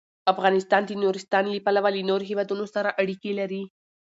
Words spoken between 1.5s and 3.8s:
پلوه له نورو هېوادونو سره اړیکې لري.